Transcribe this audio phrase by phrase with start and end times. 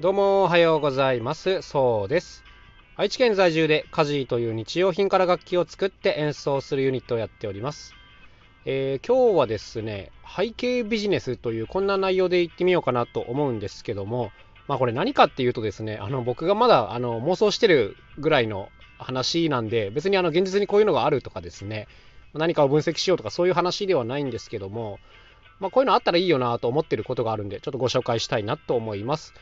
[0.00, 1.60] どうもおはようございます。
[1.60, 2.42] そうです。
[2.96, 7.92] 愛知県在住でカジーという日用品から楽器を作って演奏するユニットをやっております。
[8.64, 14.30] えー、今日はですね背景ビジネスというこんな内容で言ってみようかなと思うんですけども
[14.68, 21.88] まあこれ何かっていうとですねあの僕がまだあの妄想してるぐらいの話なんで別にあの現実にこういうのがあるとかですね
[22.32, 24.98] 何かを分析しようとかそういう話ではないんですけども
[25.58, 29.34] まあ、こういうのあったらいいよなと思ってることがあるんで、ちょっとご紹介したいなと思います。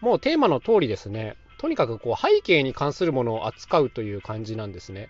[0.00, 5.08] もうテーマの通りですね、とにかくこう背景に関するものを扱うという感じなんですね。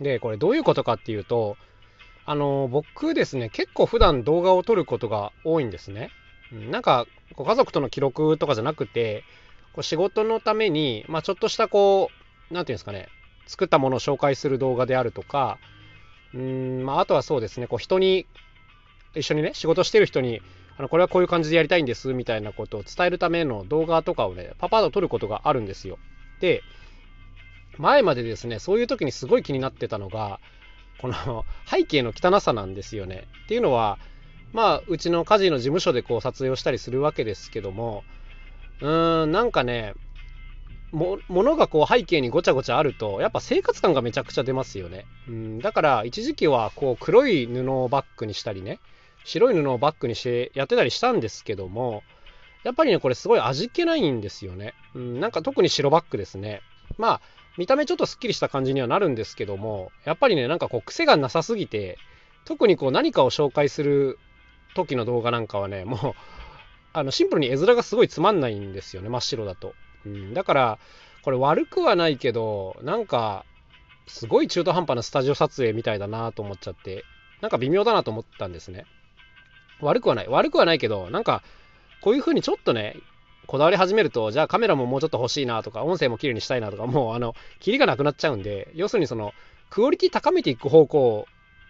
[0.00, 1.56] で、これどういうことかっていうと、
[2.24, 6.10] あの、僕ですね、結構普段動画を撮ることが多いんですね。
[6.52, 9.24] なんか、ご家族との記録とかじゃなくて、
[9.72, 12.10] こう仕事のために、まあ、ちょっとしたこ
[12.50, 13.08] う、なんていうんですかね、
[13.46, 15.58] 作ったものを紹介する動画であるとか、
[16.34, 18.26] うん、まあ、あとはそうですね、こう人に
[19.14, 20.40] 一緒にね、仕事してる人に、
[20.80, 25.98] あのこれはこういう感じでやりたいんですみたいなことを伝えるための動画とかをね、パパッと撮ることがあるんですよ。
[26.40, 26.62] で、
[27.76, 30.40] 前までですね、そういう時にすごい気になってたのが、
[30.96, 33.26] この背景の汚さなんですよね。
[33.44, 33.98] っていうのは、
[34.54, 38.02] まあ、うちの家事の事務所でこう撮影をしたりするわけですけども、
[38.80, 39.92] うーん、なんかね、
[40.92, 48.80] ものがこう背景にごちゃごちゃあるとやっぱ生活感がめちゃくちゃ出ますよね、うん、だから一時期はこう黒い布をバッグにしたりね
[49.24, 52.02] 白い布をバッグにしてやってたりしたんですけども
[52.64, 56.62] やっぱりねこれすごい味気ないんですよね、うん、なんか特に白バッグですね。
[56.98, 57.20] まあ
[57.58, 61.98] 見た目ちょっとすっきりした感じにはなるんですけどもやっぱりねなんかこう癖がなさすぎて
[62.44, 64.18] 特にこう何かを紹介する
[64.74, 66.00] 時の動画なんかはねもう
[66.92, 69.74] あのシンプルに絵面がすごいつまんないんですよね真っ白だと。
[70.06, 70.78] うん、だから、
[71.22, 73.44] これ悪くはないけど、なんか、
[74.06, 77.04] すごい中途半端なスタジオ撮影みたいだなと思っちゃって、
[77.40, 78.86] なんか微妙だなと思ったんですね。
[79.80, 80.28] 悪くはない。
[80.28, 81.42] 悪くはないけど、なんか、
[82.00, 82.96] こういう風にちょっとね、
[83.46, 89.32] こだわり始めると、じゃあカメラももうちょっと欲しいなとか、音声も綺麗にしたいなとか、もうあの、キリがなくなっちゃうんで、要するにその、
[89.70, 91.26] クオリティ高めていく方向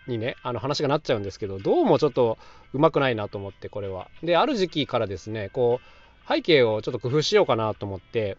[0.06, 2.38] にね、あの話がなっちゃうんですけど、どうもちょっと
[2.72, 4.08] うまくないなと思って、これは。
[4.22, 8.36] で、ある時期からですね、こう、背景をちょっと工夫しようかなと思って、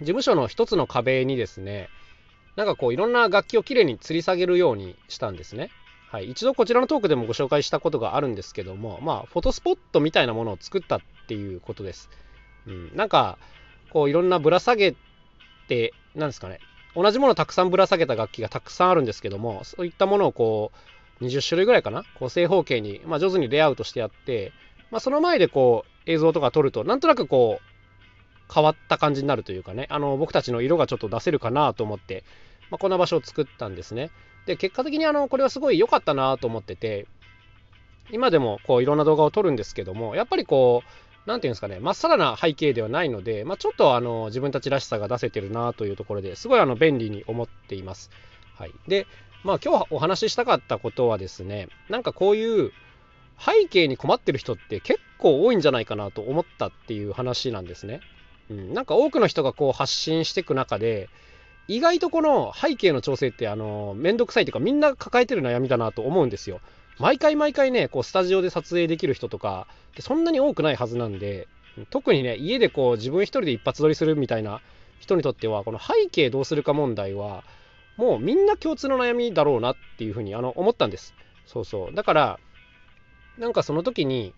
[0.00, 1.88] 事務所の一つの壁にですね、
[2.56, 5.70] なんかこういろんな楽器をきれいに吊り下げるようにしたんですね。
[6.12, 12.10] はい、一度こちらのトークでもご紹介したことがあるんですけども、まあ、フォトスポットみたいなものを作ったっていうことです。
[12.66, 13.38] うん、なんか、
[13.88, 14.94] こういろんなぶら下げ
[15.68, 16.60] て、なんですかね、
[16.94, 20.70] 同じものたくさんぶら下げた楽器がたくさんあるんですけども、そういったものをこ
[21.18, 24.52] う、20種類ぐらいかな、こう正方形に、まあ、上手にレイアウトしてやって、
[24.90, 32.22] まあ、その前でこう、映像とか撮ると、なんとなくこう、変わった感じになるというかね、あの、僕たちの色がちょっと出せるかなと思って、
[32.70, 34.10] まあ、こんな場所を作ったんですね。
[34.46, 37.06] で、結果的にあの、これはすごい良かったなと思ってて、
[38.10, 48.10] 今でもこう、いろんな動画を撮るんですけども、やっぱりこう、なんていうんですかね、まっさらな背景ではないので、まあ、ちょっとあの自分たちらしさが出せてるなというところですごいあの便利に思っています。
[48.56, 49.06] はい、で、
[49.44, 52.72] まあ、今日お話ししたかったことはですね、なんかこういう
[53.38, 58.00] 背景に困ってる人って結構多いんじゃないかなと思ったっていう話なんですね。
[58.50, 61.08] うん、なんか多くの人がこう発信していく中で、
[61.68, 66.60] 意外とこの背景の調整ってあのめんどくさいというかみんな抱えてる悩みだなと思うんですよ。
[66.98, 69.66] 毎回毎回ね、こうスタジオで撮影できる人とか
[70.00, 71.48] そんなに多くないはずなんで、
[71.90, 74.60] 特にね、家でこう自分一人で一発撮りするみたいな
[75.00, 77.44] 人にとっては、この背景どうするか問題は、
[77.96, 81.14] もうみんな共通の悩みだろうなっていうふうにあの思ったんです。
[81.46, 81.94] そうそう。
[81.94, 82.40] だから、
[83.38, 84.34] なんかその時に、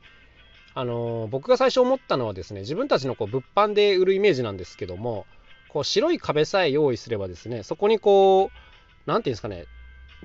[0.75, 5.27] あの、僕が最初思ったのはですね、自分たちのこう物販で売るイメージなんですけども、
[5.75, 8.59] こう白い壁さえ用意すればですね、そこにこう、
[9.07, 9.65] 何て言うんですかね、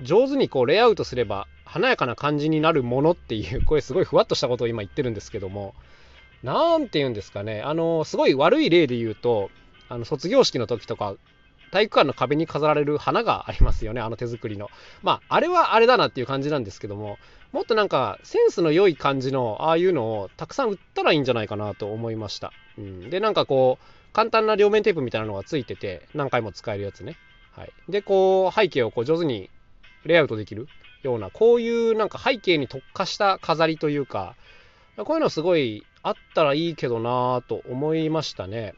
[0.00, 5.74] 上手にこうレイアウトすれば華やかな感じになるものっていう、 これすごいふわっとしたことを今言ってるんですけども、
[6.44, 9.50] 何て言うんですかね、あの、すごい悪い例で言うと、
[9.88, 11.16] あの卒業式の時とか
[11.70, 14.68] 体育館の壁に飾られる花がありますよね、あの手作りの。
[15.02, 17.18] まあ、あれはあれだなっていう感じなんですけども、
[17.52, 22.52] もっとなんかセンスの良い感じのああいうのをたくさん売ったらいいんじゃないかなと思いました。
[22.78, 27.16] うん、で、なんかこう、簡単な両面テープみたいなのがついてて、何回も使えるやつね。
[27.52, 27.72] はい。
[27.88, 29.50] で、こう、背景をこう上手に
[30.04, 30.66] レイアウトできる
[31.02, 34.34] ような、こういうなんか背景に特化した飾りというか、
[34.96, 38.74] こういうのすごいあったらいいけどなぁと思いましたね。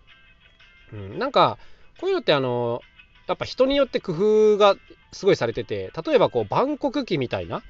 [0.93, 1.59] うん、なんか、
[2.01, 2.81] こういうのってあの、
[3.29, 4.13] やっぱ人によって工
[4.55, 4.77] 夫が
[5.13, 7.63] すごいされてて、例えばこう、万国旗みたいな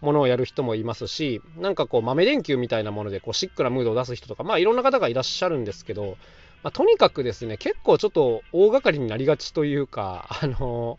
[0.00, 6.16] ものをやる人もいますし、なんかこう、豆電球みたいなものでこうシックなムードを出す人とか、まあいろんな方がいらっしゃるんですけど、
[6.62, 10.98] まあ、とにかくですね、結構ちょっと大掛かりになりがちというか、あの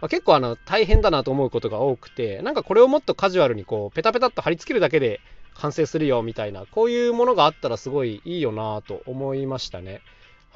[0.00, 5.20] まあ、結構あの大変だなと思うことが多くて、なんかこれをもっとカジュアルにこうペタペタっと貼り付けるだけで
[5.54, 10.00] 完成するよみたいな、こういうものがあったらすごいいいよなと思いましたね。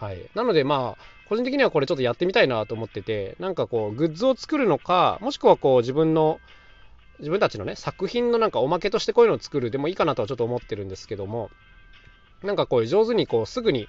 [0.00, 0.30] はい。
[0.34, 6.40] なのでまあ、個人的にはこれちょっとやってみたいなと思ってて、なんかこう、グッズを作るのか、もしくはこう、自分の、
[7.18, 11.50] 自分たちのね、作品のなんかおまけとしてこういうのを作るでもいいかなとはちょっと思ってるんですけども、
[12.42, 13.88] なんかこう、上手にこう、すぐに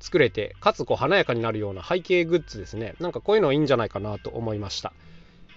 [0.00, 2.96] 作れて、かつこう、華やかになるような背景グッズですね。
[2.98, 4.92] なんかこういうのいいんじゃないかなと思いました。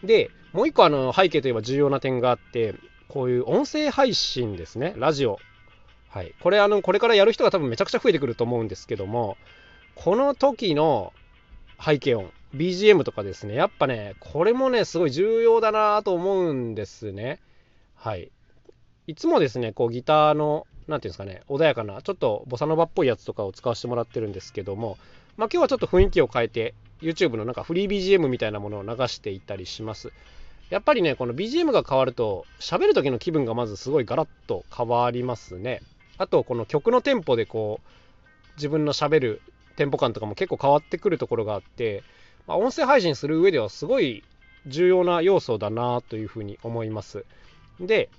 [0.04, 2.76] で、もう一個あの、背景といえば重要な点があって、
[3.08, 5.40] こういう音声配信ですね、ラジオ。
[6.10, 6.34] はい。
[6.40, 9.38] これ、あの、これからやる人が多分めちゃくちゃ増えてくると思うんですけども、
[9.96, 11.14] この時の
[11.84, 17.40] 背景音、BGM とかですね、やっぱね、これもね、すごい重要だなと思うんですね。
[17.96, 18.32] はい。
[19.08, 24.98] いつもですね、こうギターの、何ていうんですかね、穏やかな、ちょっとボサノバっぽいやつとかを使わせてもらってるんですけども、
[25.38, 30.12] まあ今日はちょっと雰囲気を変えて、YouTube のなんかフリー BGM みたいなものを流していったりします。
[30.70, 35.82] やっぱりね、この BGM が変わると、喋る時の気分がまずすごいガラッと変わりますね。
[36.18, 37.88] あと、この曲のテンポでこう、
[38.56, 39.42] 自分の喋る
[39.76, 42.04] テンポ感とかも結構変わってくるところがあって、
[42.48, 44.24] まあ、音声配信する上ではすごい
[44.68, 47.26] 重要な要素だなというふうに思います。
[47.80, 48.10] で、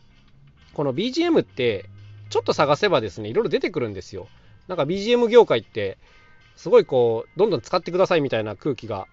[0.75, 1.87] この BGM って、
[2.31, 4.27] ちょっと探せばですね、いろいろ出てくるんですよ。
[4.69, 5.99] なんか BGM 業界って、
[6.57, 9.07] すごいこう、どんどん使ってくださいみたいな空気が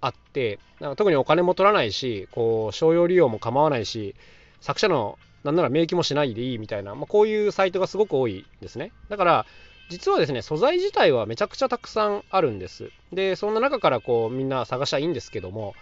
[0.00, 4.14] あってなんか特にお金も取らないしこう商用利用も構わないし
[4.60, 9.46] 作者のなんなら明記もしないでいいみたいな、まあ、こういうサイトがすごく多いですねだから
[9.88, 15.74] 実はですね素材自体はめちゃくちゃたくさんあるんですでそんな中からこうみんな探しゃいいんですけども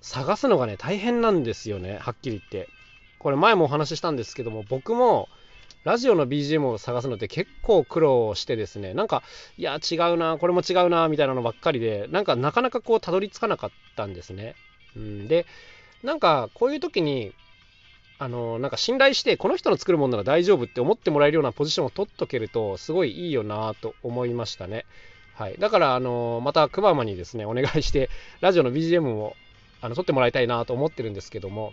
[0.00, 2.68] 探すのがね大変なんですよねはっきり言って
[3.18, 5.28] これ前もお話ししたんですけども僕も
[5.84, 9.22] ラジオの BGM を探すのって結構苦労してですね、なんか、
[9.56, 14.54] いや、違うな、これも違うな、みたいなのばっかりで、なんかなかなかこう、たどり着かなかったんですね。
[14.96, 15.46] うん、で、
[16.02, 17.32] なんか、こういう時に、
[18.18, 24.86] あの、なんか信頼して、この人の作るものなら大丈夫って思ってもらえるようなポジションを取っとけると、すごいいいよなと思いましたね。
[25.34, 25.56] はい。
[25.58, 28.10] だから、あの、また、クママにですね、お願いして、
[28.40, 29.36] ラジオの BGM を、
[29.80, 31.72] あの、撮ってもらいたいなと思ってるんですけども、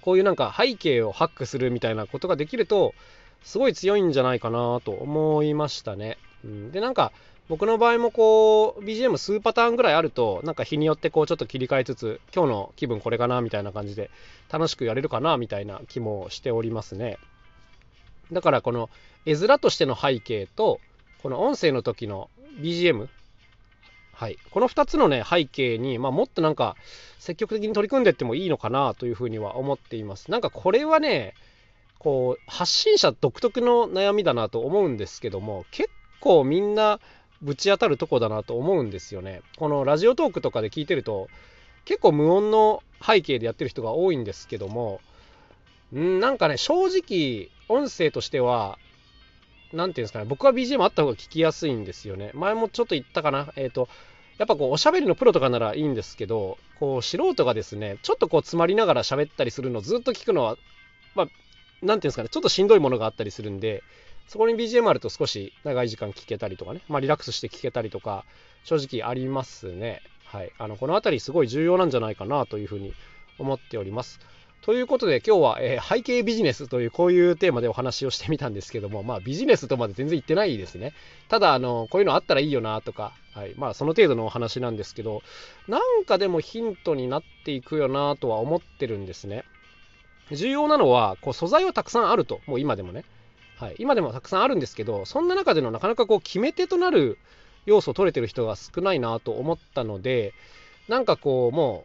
[0.00, 2.94] こういうなんか背景をハックするみたいなことができると、
[3.42, 6.18] すごい強いんじゃないかなと思いましたね。
[6.44, 7.12] うん、で、なんか、
[7.48, 14.10] 僕の場合もこう、BGM 数パターンぐらいあると、なんか日によってこうちょっと切り替えつつ、今日の気分これかなみたいな感じで、
[14.50, 17.18] 楽しくやれるかなみたいな気もしておりますね。
[18.32, 18.90] だからこの
[19.24, 20.80] 絵面としての背景と、
[21.22, 22.28] この音声の時の
[22.60, 23.08] BGM、
[24.12, 24.38] はい。
[24.50, 26.76] この2つのね、背景に、まあ、もっとなんか、
[27.20, 30.30] 積極的に取り組んでいってもいいのかなというふうには思っています。
[30.30, 31.34] なんかこれはね、
[31.98, 35.90] こう発信者独特の悩みだなと思うんですけども結
[36.20, 37.00] 構みんな
[37.42, 39.42] ぶち当たるとこだなと思うんですよね。
[39.56, 41.28] このラジオトークとかで聞いてると
[41.84, 45.00] 結構無音の背景でやってる人が多いんですけども
[45.96, 48.78] んなんかね正直音声としては
[49.72, 52.30] 何ていうんですかね僕は BGM あった方が聞きやすいんですよね。
[52.34, 53.88] 前もちょっと言ったかなえっ、ー、と
[54.38, 60.56] やっぱこうおしゃべりのプロとかならいいんですけどこう素人がですねちょっとこう詰まりながら喋ったりするのをずっと聞くのは
[61.14, 61.26] まあ
[61.82, 63.82] 何ていうんですかね、ちょっとしんどいものがあったりするんで、
[64.28, 68.24] そこに BGM あると少し長い時間聞けたりとかね、まあ、リラックスして聞けたりとか、
[68.62, 70.02] 正直ありますね。
[70.24, 70.52] はい。
[70.58, 72.92] あの、この辺りすごい重要なんじゃないかなというふうに
[73.38, 74.20] 思っております。
[74.60, 80.92] ということで今日は、えー、背景ビジネスというこういうテーマでお話をしてみたんですけども、まあビジネスとまで全然言ってないですね。
[81.28, 83.54] ただ、あの、こういうのあったらいいよなとか、はい。
[83.56, 85.22] まあその程度のお話なんですけど、
[85.68, 89.44] なんかでもヒントになっていくよなとは思ってるんですね。
[90.32, 93.04] 重要なのは、こう素材はたくさんあると、もう今でもね。
[93.58, 97.18] はい、今でもたくさんあるんですけど、そんな中でのなかなかこう決め手となる
[97.66, 100.32] 要素を取れてる人が少ないなと思ったので、
[100.86, 101.84] なんかこう、も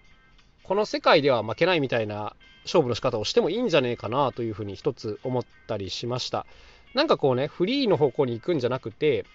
[0.63, 6.46] う、この世界では負けないみたいな勝負の仕方をしてもいいんじゃねえかなというふうに一つ思ったりしました。
[6.94, 9.25] なんかこうね、フリーの方向に行くんじゃなくて、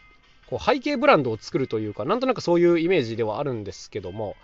[0.48, 4.36] こう背景ブランドを作るというか、なんとなくそういうイメージではあるんですけども、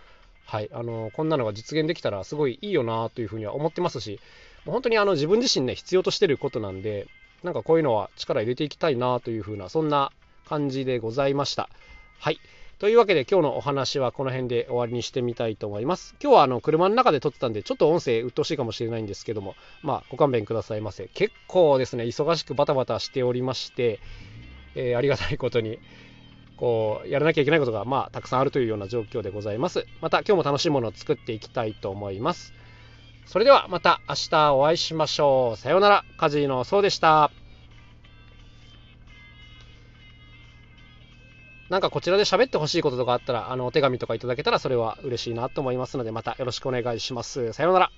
[0.46, 4.18] はい、あのこんなのが実現できたらすごいいいよなというふうには思ってますし、
[4.66, 7.06] 本当にあの自分自身ね、必要としてることなんで、
[7.44, 10.10] なんかこういうのは力入れていきたいなというふうな、そんな
[10.48, 11.68] 感じでございました。
[12.18, 12.40] はい。
[12.78, 16.16] というわけで今日のお話はこの辺で終わりにしてみたいと思います。
[16.22, 21.08] 今日はあの車の中で撮ってたんでちょっと音声鬱陶しいかもしれないんですけども、まあご勘弁くださいませ。
[21.12, 24.00] 結構ですね、忙しくバタバタしておりまして、
[24.74, 25.78] えー、ありがたいことに、
[26.56, 29.86] こう、やらなきゃいけないことがまあたくさんあるというような状況でございます。
[30.00, 32.54] また今日も楽しいものを作っていきたいと思います。
[33.26, 35.56] それではまた明日お会いしましょう。
[35.56, 36.04] さようなら。
[36.18, 37.30] カジノそうでした。
[41.70, 47.52] なんかこちらで喋ってほしいこととかあったら、あの、お手紙とかいただけたらそれは嬉しいなと思いますので、またよろしくお願いします。
[47.52, 47.90] さようなら。